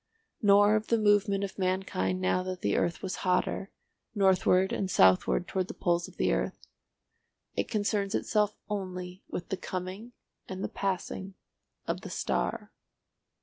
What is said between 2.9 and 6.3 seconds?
was hotter, northward and southward towards the poles of